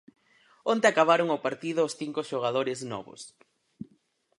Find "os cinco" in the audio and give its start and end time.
1.87-2.21